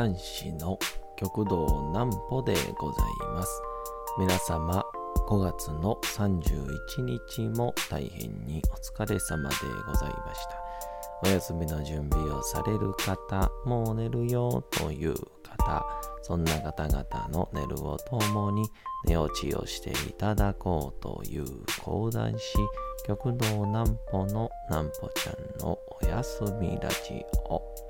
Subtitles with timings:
[0.00, 0.78] 談師の
[1.18, 3.62] 極道南歩でございます。
[4.18, 4.82] 皆様、
[5.28, 9.56] 5月の31日も大変にお疲れ様で
[9.86, 10.56] ございました。
[11.22, 15.84] お休みの準備をされる方、もう寝るよという方、
[16.22, 18.70] そんな方々の寝るを共に
[19.04, 21.44] 寝落ちをしていただこうという
[21.84, 22.56] 講談師、
[23.06, 27.89] 極道南歩の南歩ちゃんのおやすみラジオ。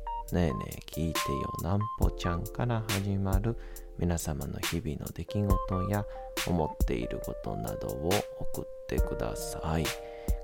[0.33, 3.57] ねえねえ聞いてよなんぽちゃんから始まる
[3.97, 6.05] 皆様の日々の出来事や
[6.47, 9.85] 思っていることなどを送ってください。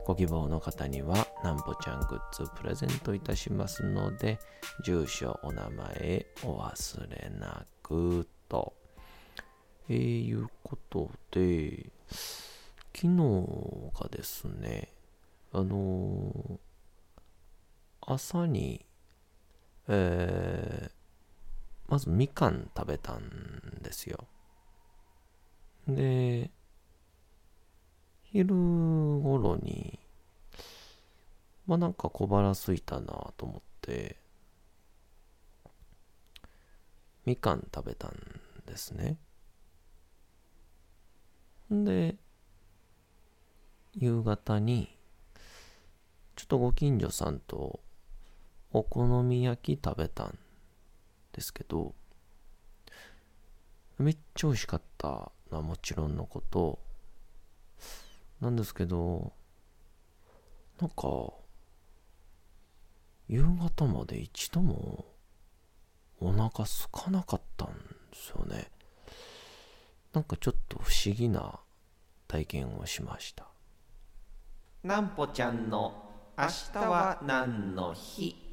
[0.05, 4.39] ご希望の方にはなんぽちゃんグッズプレゼントいたしますので、
[4.83, 8.73] 住所、お名前お忘れなくと。
[9.89, 11.89] えー、いうことで、
[12.93, 14.89] 昨日がですね、
[15.53, 16.57] あのー
[18.09, 18.85] 朝に
[19.87, 20.97] えー
[21.87, 24.25] まずみかん食べたんですよ。
[25.87, 26.51] で、
[28.31, 29.97] 昼頃に、
[31.67, 34.17] まあなんか小腹空いたなと思って、
[37.25, 38.11] みかん食べたん
[38.65, 39.17] ですね。
[41.69, 42.15] で、
[43.95, 44.95] 夕方に、
[46.37, 47.81] ちょっとご近所さんと
[48.71, 50.37] お好み焼き食べたん
[51.31, 51.95] ですけど、
[53.97, 55.07] めっちゃ美味しかった
[55.51, 56.79] のはもちろんのこと、
[58.39, 59.33] なんですけど、
[60.79, 61.33] なんか、
[63.27, 65.05] 夕方まで一度も
[66.19, 67.73] お腹空かなかったんで
[68.13, 68.69] すよね。
[70.13, 71.59] なんかちょっと不思議な
[72.27, 73.47] 体験をしました。
[74.83, 75.93] なんぽちゃんの
[76.37, 78.46] 明日は何の日？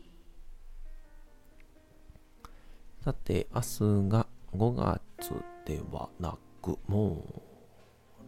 [3.04, 3.68] さて、明日
[4.08, 4.26] が
[4.56, 5.34] 5月
[5.66, 7.22] ではなく、も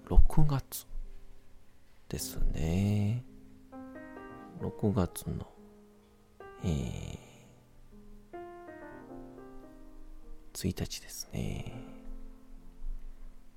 [0.04, 0.86] う6月
[2.10, 3.24] ですね。
[4.60, 5.46] 6月の、
[6.62, 8.36] えー、
[10.52, 11.72] 1日ですね。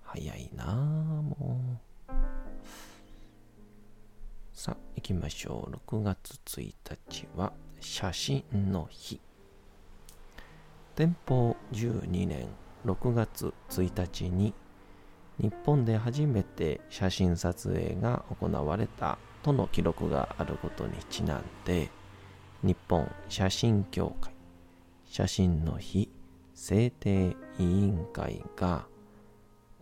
[0.02, 1.60] 早いなあも
[2.08, 2.14] う。
[4.54, 5.76] さあ、行きましょう。
[5.92, 6.74] 6月1
[7.10, 7.52] 日は
[7.82, 9.20] 写真の日。
[11.00, 12.50] 天保12年
[12.86, 14.54] 6月1日に
[15.40, 21.90] 日本で初めて写真撮影が行われたとの記録があることにちなんで
[22.64, 24.34] 日本写真協会
[25.06, 26.10] 写真の日
[26.54, 28.86] 制定委員会が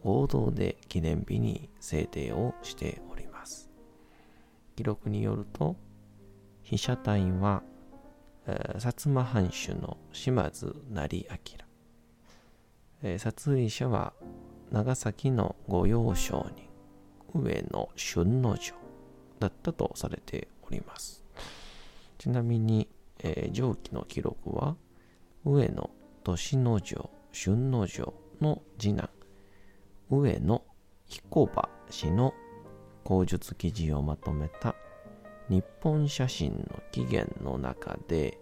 [0.03, 3.71] 合同で記念日に制定をしております。
[4.75, 5.77] 記録によると
[6.61, 7.63] 被写体は
[8.47, 11.27] 薩摩藩主の島津成
[13.03, 14.13] 明、撮影者は
[14.71, 16.67] 長崎の御用商人
[17.33, 18.75] 上野春之丞
[19.39, 21.23] だったとされております。
[22.17, 22.87] ちなみに、
[23.19, 24.77] えー上記の記録は
[25.43, 25.89] 上野
[26.23, 29.09] 年之丞春之丞の次男
[30.09, 30.63] 上野
[31.05, 32.33] 彦馬氏の
[33.03, 34.75] 口述記事をまとめた
[35.49, 38.37] 日本写真の起源の中で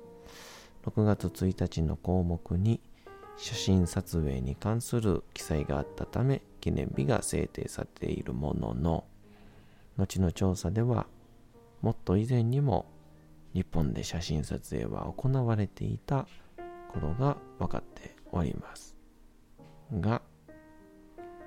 [0.86, 2.80] 6月1日の項目に
[3.38, 9.04] 写真撮影に関する記載があったため記念日が制定されているものの
[9.98, 11.08] 後の調査では
[11.82, 12.86] もっと以前にも
[13.54, 16.28] 日本で写真撮影は行われていた
[16.92, 18.96] ことが分かっております。
[19.94, 20.22] が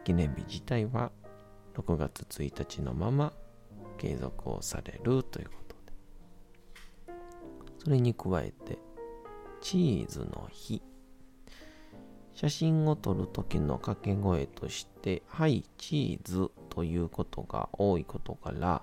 [0.05, 1.11] 記念日自体は
[1.75, 3.33] 6月1日のまま
[3.99, 5.75] 継続をされるということ
[7.07, 7.15] で。
[7.79, 8.79] それに加えて
[9.61, 10.83] チーズの日
[12.35, 18.83] 写真を撮る時の掛け声として「はいチーズ」ということが多いことから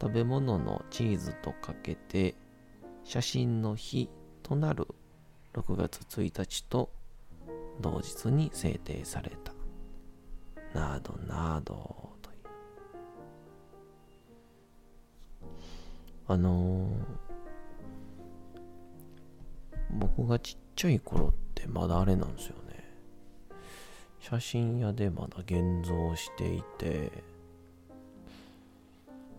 [0.00, 2.36] 食べ物のチーズとかけて
[3.02, 4.08] 写真の日
[4.44, 4.86] となる
[5.54, 6.92] 6月1日と
[7.80, 9.52] 同日に制定された。
[10.72, 12.07] などなど。
[16.28, 17.28] あのー
[19.90, 22.84] 僕がちっちゃい頃ってまだあれなんですよね。
[24.20, 27.10] 写真屋でまだ現像していて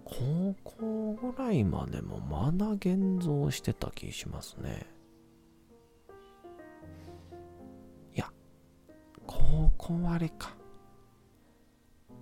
[0.03, 4.87] 高校ぐらいまでもまだ現像してた気しますね。
[8.15, 8.31] いや
[9.27, 10.55] 高校あれか。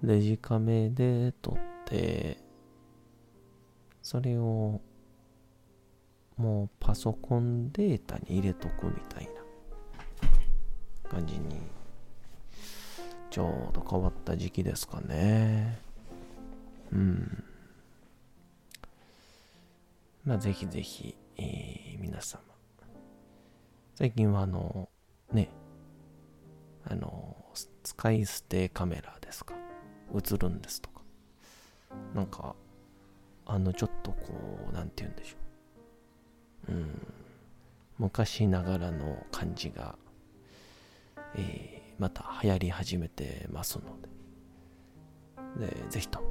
[0.03, 1.55] デジカメで撮っ
[1.85, 2.37] て
[4.07, 4.79] それを
[6.37, 9.25] もうパソコンデータに入れとくみたい
[11.03, 11.59] な感じに
[13.29, 15.81] ちょうど変わった時期ですかね。
[16.93, 17.43] うん。
[20.23, 22.41] まあぜひぜひ、えー、皆様。
[23.95, 24.87] 最近はあの
[25.33, 25.49] ね。
[26.85, 27.35] あの
[27.83, 29.53] 使い捨てカメラですか？
[30.15, 31.01] 映るんですとか。
[32.15, 32.55] なんか
[33.49, 34.17] あのちょっとこ
[34.69, 35.37] うなんて言うんでしょ
[36.69, 36.71] う。
[36.73, 37.13] うん。
[37.97, 39.97] 昔ながらの感じが、
[41.35, 45.67] えー、また流行り始めてますので。
[45.67, 46.27] でぜひとも、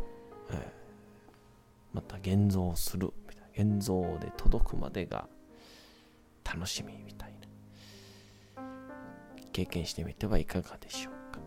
[0.51, 0.59] えー、
[1.95, 3.75] また現像するみたいな。
[3.75, 5.27] 現像で届くまでが
[6.45, 7.33] 楽しみみたい
[8.57, 8.63] な。
[9.53, 11.41] 経験してみてはいかがでしょうか。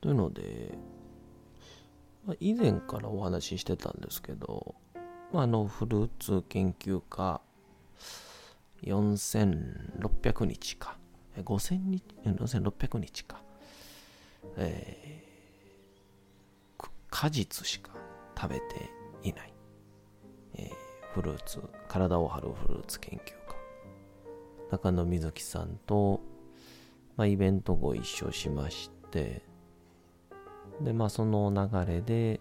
[0.00, 0.72] というので
[2.40, 4.74] 以前からお話ししてたんですけど、
[5.32, 7.40] まあ、あのフルーツ研究家
[8.84, 10.96] 4600日か。
[11.40, 13.42] 5000日4600日か、
[14.56, 17.92] えー、果実しか
[18.38, 18.62] 食べて
[19.22, 19.54] いない、
[20.56, 23.56] えー、フルーツ体を張るフルーツ研究家。
[24.70, 26.20] 中野瑞希さんと、
[27.16, 29.42] まあ、イベントご一緒しまして
[30.80, 32.40] で、まあ、その流れで、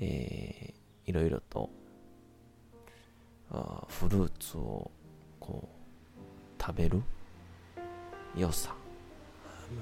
[0.00, 1.70] えー、いろいろと
[3.50, 4.90] あフルーツを
[5.40, 7.02] こう食べる
[8.36, 8.74] 良さ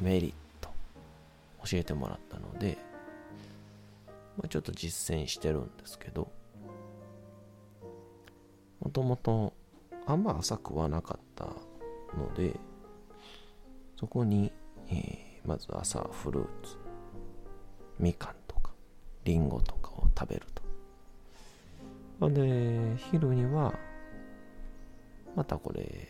[0.01, 0.71] メリット
[1.65, 2.79] 教えてもらったので、
[4.37, 6.31] まあ、ちょっと実践してるんですけど
[8.81, 9.53] もともと
[10.07, 11.45] あんま朝食わなかった
[12.17, 12.59] ので
[13.99, 14.53] そこに、
[14.89, 16.88] えー、まず朝フルーツ
[17.99, 18.73] みかんとか
[19.25, 20.47] りんごとかを食べる
[22.21, 22.31] と。
[22.31, 23.75] で昼には
[25.37, 26.09] またこれ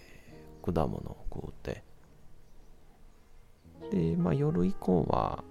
[0.65, 1.83] 果物を食うて。
[3.91, 5.43] でまあ夜以降は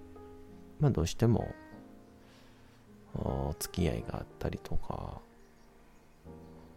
[0.78, 1.52] まあどうしても
[3.14, 5.20] お付き合いがあったりとか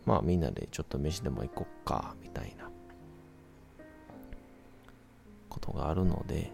[0.06, 2.70] まあみんなでちょっと飯でも行こっかみたいな
[5.50, 6.52] ことがあるので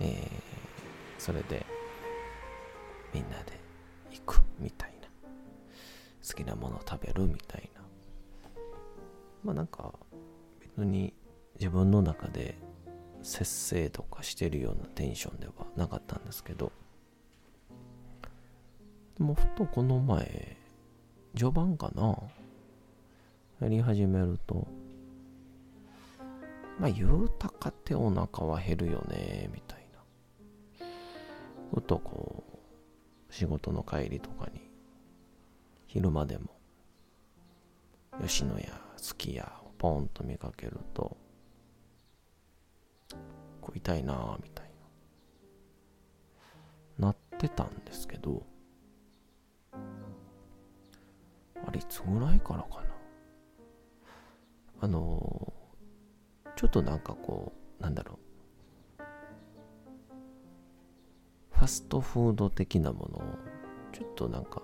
[0.00, 0.69] えー
[1.20, 1.66] それで
[3.12, 3.60] みんなで
[4.10, 5.08] 行くみたいな。
[6.26, 7.82] 好きなものを食べるみたいな。
[9.44, 9.92] まあなんか
[10.60, 11.12] 別に
[11.58, 12.56] 自分の中で
[13.22, 16.72] 節制とかしてるようなテンションではなかったんですけど。
[19.18, 20.56] でもふとこの前
[21.36, 22.16] 序盤かな。
[23.60, 24.66] やり始めると。
[26.78, 29.79] まあ言うたかってお腹は減るよねみたいな。
[31.90, 32.44] とこ
[33.28, 34.60] う仕事の帰りとかに
[35.88, 36.44] 昼間でも
[38.24, 41.16] 吉野家すき家をポンと見かけると
[43.60, 44.70] 食いたいなみたい
[46.96, 48.44] ななってたんですけど
[49.72, 49.76] あ
[51.72, 52.84] れいつぐらいからかな。
[54.82, 55.52] あの
[56.54, 63.22] ちょっとなんかこうなんだろうァストフード的なものを
[63.92, 64.62] ちょっとなんか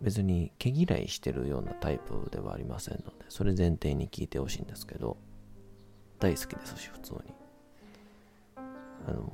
[0.00, 5.18] 別に毛嫌いしてるようなタイプではありませんのでそれ前提に聞いてほしいんですけど
[6.18, 7.40] 大好きですし普通に。
[9.06, 9.32] あの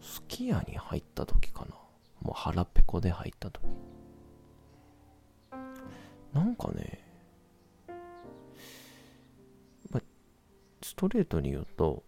[0.00, 1.74] すき家に入った時かな。
[2.20, 3.64] もう腹ペコで入った時。
[6.32, 7.00] なんかね、
[9.90, 10.00] ま、
[10.82, 12.02] ストレートに言うと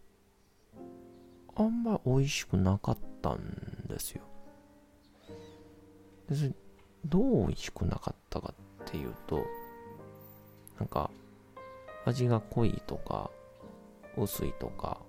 [1.59, 4.23] あんま美味しくなかったんですよ。
[6.29, 6.55] 別
[7.05, 9.45] どう美味しくなかったかっていうと、
[10.79, 11.11] なんか
[12.05, 13.31] 味が濃いとか
[14.17, 15.01] 薄いとか、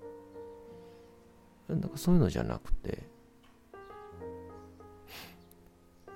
[1.68, 3.04] なんかそういうのじゃなくて、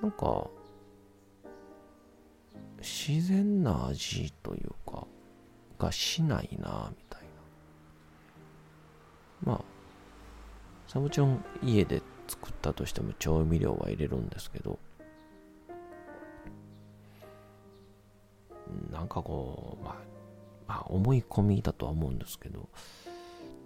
[0.02, 0.48] なんか
[2.84, 5.08] 自然な味というか、
[5.80, 7.22] がしないな、みたい
[9.46, 9.54] な。
[9.54, 9.73] まあ、
[11.00, 14.79] もちろん家で作ったとしても調味料は入れるんですけど
[18.91, 19.95] なんかこう、まあ、
[20.67, 22.69] まあ、思い込みだとは思うんですけど、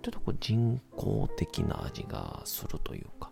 [0.01, 3.31] ちょっとこう人工的な味がするというか、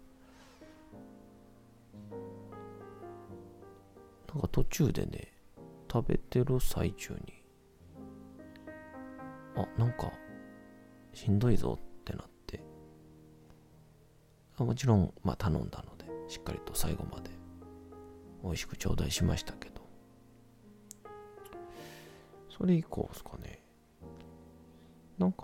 [4.34, 5.32] なんか途中でね、
[5.92, 7.34] 食べてる最中に、
[9.56, 10.12] あ、なんか、
[11.14, 11.95] しんどいぞって、
[14.58, 17.30] もちろん、まあ頼んだので、しっかりと最後まで
[18.44, 19.82] 美味しく頂戴しましたけど、
[22.50, 23.62] それ以降ですかね、
[25.18, 25.44] なんか、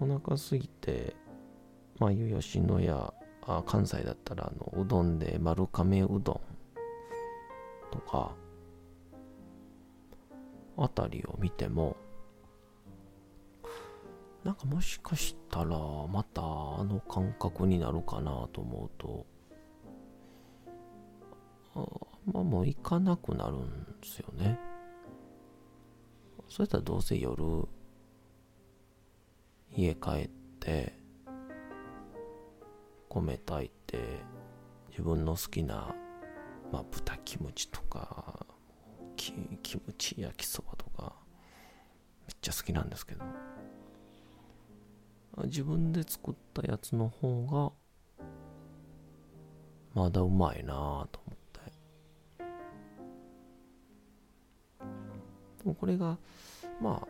[0.00, 1.16] お腹すいて、
[1.98, 8.32] まあ、ゆ吉野家、あ関西だったら、あの、うどんで丸亀うどんとか、
[10.76, 11.96] あたりを見ても、
[14.44, 15.78] なんかもしかしたら、
[16.08, 19.26] またあの感覚になるかなと思うと、
[21.74, 21.84] あ
[22.32, 24.58] まあもう行かなくなるんですよね。
[26.48, 27.68] それたらどうせ夜、
[29.76, 30.30] 家帰っ
[30.60, 30.98] て、
[33.08, 34.22] 米炊いて、
[34.90, 35.94] 自分の好きな、
[36.72, 38.46] まあ豚キムチとか、
[39.16, 41.16] キムチ焼きそばとか、
[42.26, 43.24] めっちゃ好きなんですけど、
[45.44, 47.72] 自分で作ったやつの方が、
[49.94, 51.60] まだうまいなぁと思って。
[55.58, 56.18] でもこれが、
[56.80, 57.08] まあ、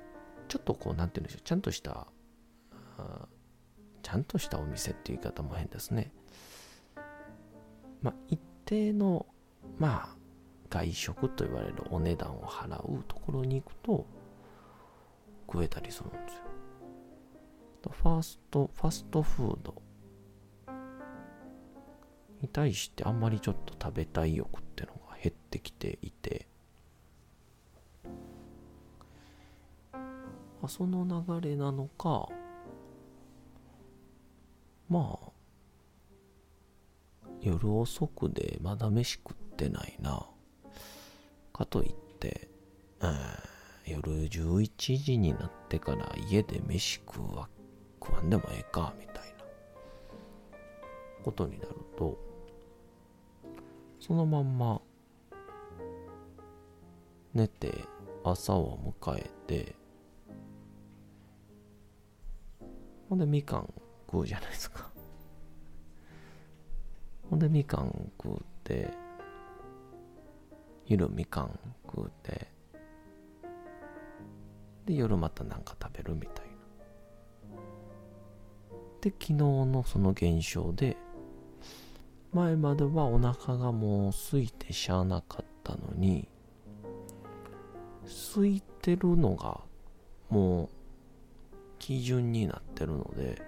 [0.48, 2.06] ちょっとこう、なんて言うんでしょう、ちゃんとした、
[4.02, 6.12] ちゃんとしたお店っていう言い方も変ですね。
[8.02, 9.26] まあ、一定の、
[9.78, 10.16] まあ、
[10.70, 14.06] 外食と言われるお値段を払うところに行くと、
[15.50, 16.47] 食えたりするんですよ。
[17.90, 19.82] ファースト、ファストフード。
[22.40, 26.46] に対してあんまりちょっと食べたい欲ってのが減ってきていて、
[30.66, 31.04] その
[31.40, 32.28] 流れなのか、
[34.88, 35.32] まあ、
[37.40, 40.26] 夜遅くでまだ飯食ってないな。
[41.52, 42.48] かといって、
[43.00, 43.12] うん
[43.84, 47.57] 夜11時になってから家で飯食うわけ、
[48.00, 49.22] 食わんでもええか、みたいな
[51.22, 52.18] ことになると、
[54.00, 54.80] そのまんま
[57.34, 57.84] 寝て
[58.24, 59.74] 朝を迎えて、
[63.08, 63.72] ほんでみかん
[64.10, 64.90] 食うじゃないですか。
[67.30, 68.90] ほんでみかん食うて、
[70.84, 72.48] 昼みかん食うて、
[74.86, 76.47] で夜またなんか食べるみたいな。
[79.00, 80.96] で、昨日のその現象で、
[82.32, 86.28] 前まではお腹がもう空いてしゃあなかったのに、
[88.34, 89.60] 空いてるのが
[90.30, 90.68] もう
[91.78, 93.40] 基準になってるので、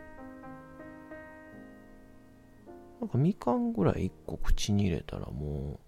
[3.00, 5.80] なんかみかんぐらい一個口に入れたらも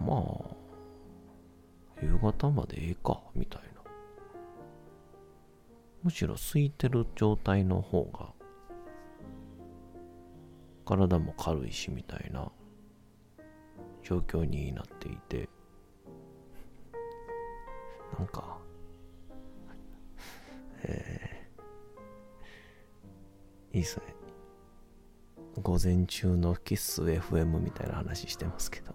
[0.00, 3.75] う、まあ、夕方までええか、みたいな。
[6.06, 8.32] むしろ空いてる状態の方が、
[10.84, 12.52] 体も軽いし、みたいな
[14.04, 15.48] 状況になっていて、
[18.16, 18.58] なんか、
[20.84, 24.14] えー、いいっすね。
[25.60, 28.94] 午前中のキス FM みたいな話してますけど。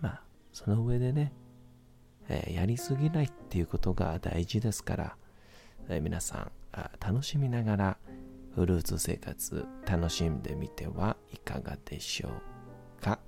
[0.00, 1.32] まあ、その上でね、
[2.28, 5.16] えーやりすぎないっていうことが大事ですから、
[5.88, 7.98] えー皆さんあ楽しみながら
[8.54, 13.18] フルーツ生活楽しんでみてはいかがでしょうか。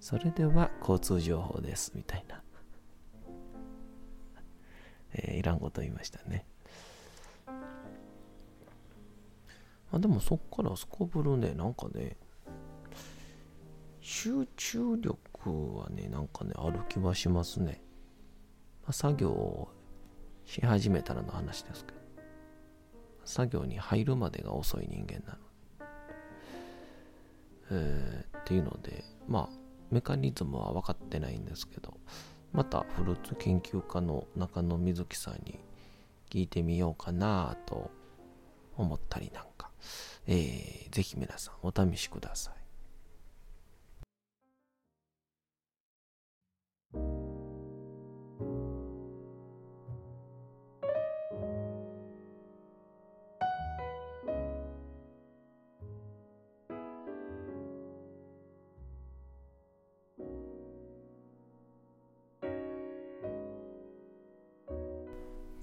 [0.00, 2.42] それでは交通情報ですみたいな。
[5.14, 6.46] えーいらんこと言いましたね。
[9.92, 12.16] あでもそっからすこぶるね、なんかね、
[14.00, 17.80] 集中力はね、なんかね、ある気はしますね。
[18.92, 19.68] 作業を
[20.44, 21.98] し始めたらの話ですけど、
[23.24, 25.38] 作業に入るまでが遅い人間なの。
[27.70, 29.56] えーっていうので、まあ、
[29.90, 31.94] メカニズムは分かってないんですけど、
[32.52, 35.58] またフルーツ研究家の中野瑞希さんに
[36.30, 37.90] 聞いてみようかなと
[38.76, 39.72] 思ったりなんか、
[40.28, 42.65] えーぜひ皆さんお試しください。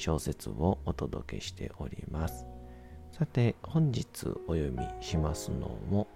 [0.00, 2.46] 小説をお届けしております。
[3.12, 6.06] さて、本日お読みしますのも、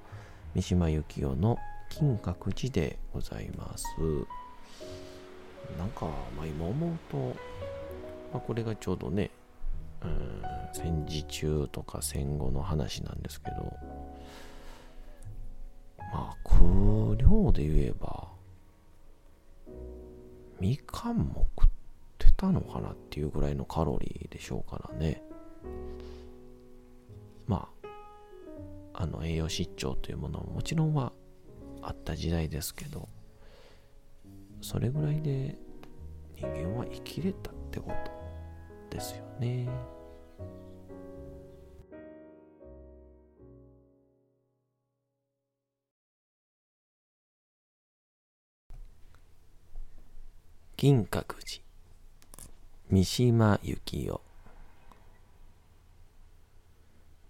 [0.54, 1.58] 三島由紀夫の
[1.90, 3.84] 金閣寺でございます。
[5.78, 7.18] なんか、まあ、今思うと、
[8.32, 9.30] まあ、これがちょうどね、
[10.02, 13.76] うん、戦時中とか戦後の話なんですけど、
[15.98, 18.28] まあ、空量で言えば、
[20.58, 21.46] みかんも
[22.44, 25.22] たのかなっていうぐらいのカロリーでしょうからね。
[27.46, 27.68] ま
[28.92, 31.12] あ、あの栄養失調というものももちろんは
[31.82, 33.08] あった時代ですけど、
[34.60, 35.56] それぐらいで
[36.36, 37.90] 人間は生きれたってこ
[38.90, 39.68] とですよね。
[50.76, 51.64] 金閣寺
[52.90, 54.20] 三島由紀夫。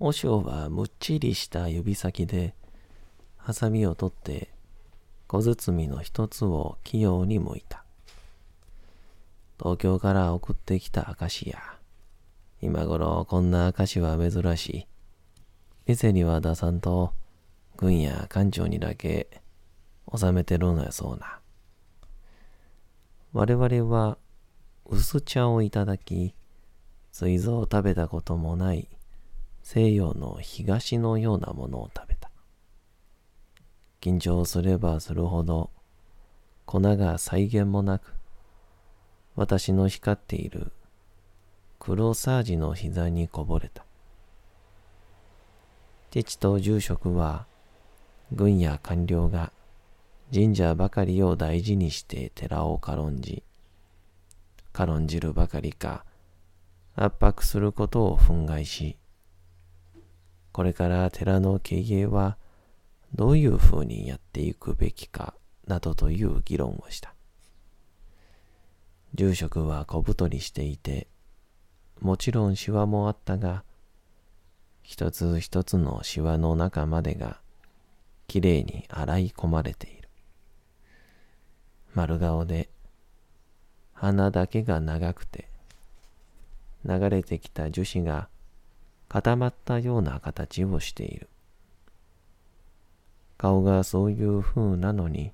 [0.00, 2.56] 和尚はむっちりした指先で
[3.36, 4.50] ハサミを取って
[5.28, 7.84] 小包の一つを器用に剥いた。
[9.56, 11.60] 東京から送ってきた証や
[12.60, 14.86] 今頃こんな証は珍しい。
[15.86, 17.12] 店には出さんと
[17.76, 19.40] 軍や官庁にだけ
[20.12, 21.38] 収めてるのやそうな。
[23.32, 24.18] 我々は
[24.86, 26.34] 薄茶をいただき、
[27.10, 28.88] 水蔵を食べたこともない
[29.62, 32.30] 西洋の東のようなものを食べた。
[34.00, 35.70] 緊張すればするほど
[36.66, 38.14] 粉が再現もなく、
[39.36, 40.70] 私の光っている
[41.78, 43.84] 黒サージの膝にこぼれた。
[46.10, 47.46] 父と住職は
[48.32, 49.50] 軍や官僚が
[50.32, 53.42] 神社ばかりを大事にして寺を軽んじ、
[54.74, 56.04] 軽んじるばかりか、
[56.96, 58.98] 圧迫することを憤慨し、
[60.50, 62.36] これから寺の経営は
[63.14, 65.34] どういうふうにやっていくべきか
[65.68, 67.14] などという議論をした。
[69.14, 71.06] 住職は小太りしていて、
[72.00, 73.62] もちろんシワもあったが、
[74.82, 77.40] 一つ一つのシワの中までが
[78.26, 80.08] きれいに洗い込まれている。
[81.94, 82.73] 丸顔で、
[84.04, 85.48] 鼻だけが長くて、
[86.84, 88.28] 流れてきた樹脂が
[89.08, 91.30] 固まったような形をしている。
[93.38, 95.32] 顔がそういう風なのに、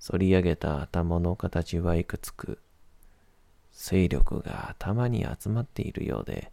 [0.00, 2.58] 反り上げた頭の形はいくつく、
[3.70, 6.50] 勢力が頭に集まっているようで、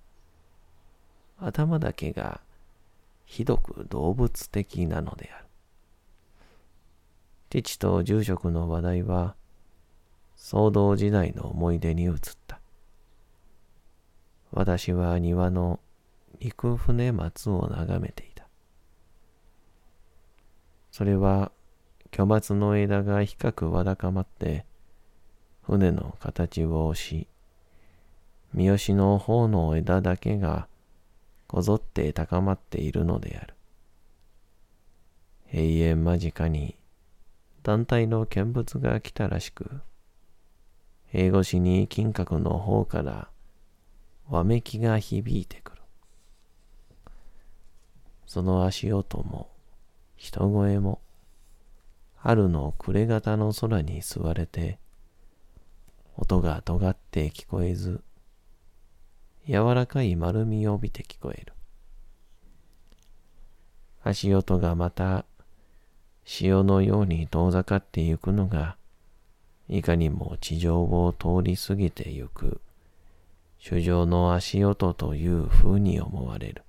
[1.39, 2.41] 頭だけが
[3.23, 5.45] ひどく動物的なのである。
[7.51, 9.35] 父と住職の話題は、
[10.37, 12.15] 騒動時代の思い出に移っ
[12.47, 12.59] た。
[14.51, 15.79] 私は庭の
[16.39, 18.47] 陸船松を眺めていた。
[20.91, 21.51] それは
[22.11, 24.65] 巨松の枝が低くわだかまって、
[25.63, 27.27] 船の形を押し、
[28.53, 30.67] 三好の方の枝だけが
[31.47, 33.53] こぞって高まっているのである。
[35.51, 36.77] 永遠間近に
[37.63, 39.81] 団体の見物が来たらしく、
[41.17, 43.29] 英語詞に金閣の方から
[44.27, 45.81] わめきが響いてくる。
[48.25, 49.49] その足音も
[50.17, 50.99] 人声も
[52.15, 54.77] 春の暮れ方の空に吸われて
[56.17, 58.01] 音が尖って聞こえず
[59.47, 61.53] 柔らかい丸みを帯びて聞こえる。
[64.03, 65.23] 足音がまた
[66.25, 68.75] 潮のように遠ざかってゆくのが、
[69.67, 72.61] いかにも地上を通り過ぎてゆく、
[73.57, 76.63] 主上の足音という風に思われる。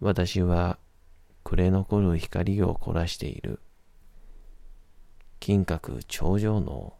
[0.00, 0.78] 私は
[1.44, 3.60] 暮れ残る光を凝らしている。
[5.40, 6.94] 金閣頂上の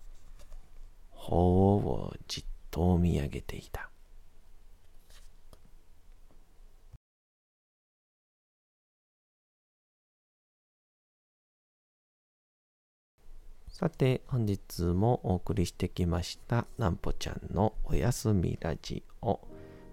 [1.10, 3.88] 鳳凰をじっと見上げていた。
[13.78, 19.38] さて、本日もお送りしてきました、なんぽちゃんのおやすみラジオ。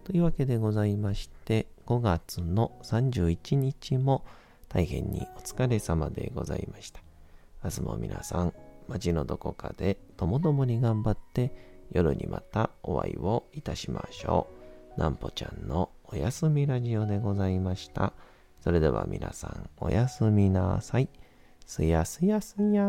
[0.04, 4.26] というわけでございまして、5月の31日も
[4.70, 7.00] 大変にお疲れ様でございました。
[7.64, 8.54] 明日も皆さん、
[8.88, 11.54] 街のどこかでともどもに頑張って
[11.92, 14.48] 夜にまたお会いをいたしましょ
[14.98, 15.00] う。
[15.00, 18.14] なんぽちゃんのおやすみラジオでございました。
[18.62, 21.08] それでは皆さんおやすみなさい。
[21.66, 22.84] 睡呀，睡呀，睡呀。